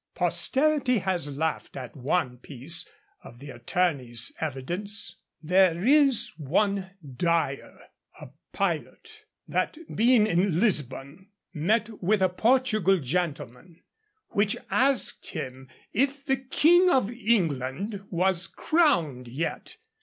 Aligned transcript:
Posterity 0.15 0.97
has 0.97 1.37
laughed 1.37 1.77
at 1.77 1.95
one 1.95 2.39
piece 2.39 2.89
of 3.23 3.37
the 3.37 3.51
Attorney's 3.51 4.31
evidence: 4.41 5.17
There 5.43 5.85
is 5.85 6.31
one 6.39 6.89
Dyer, 7.05 7.77
a 8.19 8.29
pilot, 8.51 9.25
that 9.47 9.77
being 9.93 10.25
in 10.25 10.59
Lisbon 10.59 11.29
met 11.53 12.01
with 12.01 12.23
a 12.23 12.29
Portugal 12.29 12.97
gentleman, 12.97 13.83
which 14.29 14.57
asked 14.71 15.29
him 15.29 15.69
if 15.93 16.25
the 16.25 16.37
King 16.37 16.89
of 16.89 17.11
England 17.11 18.01
was 18.09 18.47
crowned 18.47 19.27
yet. 19.27 19.77